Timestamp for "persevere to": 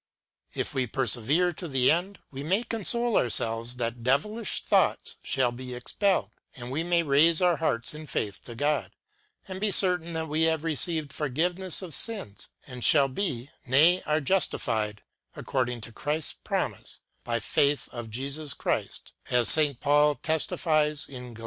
0.87-1.67